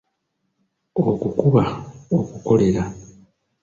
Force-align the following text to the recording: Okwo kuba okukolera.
Okwo 1.09 1.29
kuba 1.39 1.63
okukolera. 2.17 2.83